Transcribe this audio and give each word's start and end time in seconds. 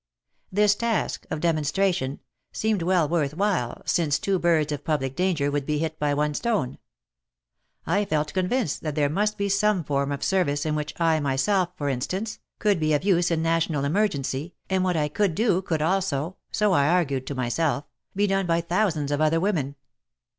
This 0.51 0.73
task— 0.73 1.25
of 1.29 1.41
demonstration— 1.41 2.21
seemed 2.51 2.81
well 2.81 3.07
worth 3.07 3.35
while, 3.35 3.83
since 3.85 4.17
two 4.17 4.39
birds 4.39 4.71
of 4.71 4.83
public 4.83 5.15
danger 5.15 5.51
would 5.51 5.67
be 5.67 5.77
hit 5.77 5.99
by 5.99 6.15
one 6.15 6.33
stone. 6.33 6.79
I 7.85 8.05
felt 8.05 8.33
convinced 8.33 8.81
that 8.81 8.95
there 8.95 9.09
must 9.09 9.37
be 9.37 9.47
some 9.47 9.83
form 9.83 10.11
of 10.11 10.23
service 10.23 10.65
in 10.65 10.73
which 10.73 10.99
I 10.99 11.19
myself, 11.19 11.69
for 11.77 11.87
instance, 11.87 12.39
could 12.57 12.79
be 12.79 12.93
of 12.93 13.03
use 13.03 13.29
in 13.29 13.43
national 13.43 13.85
emergency, 13.85 14.55
and 14.71 14.83
what 14.83 14.97
I 14.97 15.07
could 15.07 15.35
do, 15.35 15.61
could 15.61 15.83
also— 15.83 16.37
so 16.51 16.73
I 16.73 16.87
argued 16.89 17.27
to 17.27 17.35
myself— 17.35 17.85
be 18.15 18.25
done 18.25 18.47
by 18.47 18.59
thousands 18.59 19.11
of 19.11 19.21
other 19.21 19.39
women. 19.39 19.75